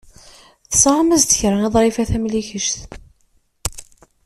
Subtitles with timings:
[0.69, 2.75] Tesɣam-as-d kra i Ḍrifa Tamlikect.